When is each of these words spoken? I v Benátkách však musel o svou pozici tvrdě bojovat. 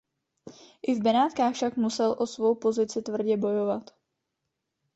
I 0.81 0.95
v 0.95 1.03
Benátkách 1.03 1.53
však 1.55 1.77
musel 1.77 2.15
o 2.19 2.27
svou 2.27 2.55
pozici 2.55 3.01
tvrdě 3.01 3.37
bojovat. 3.37 3.91